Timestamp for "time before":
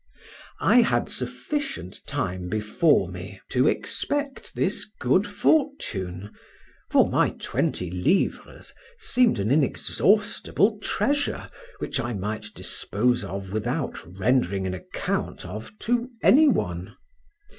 2.07-3.07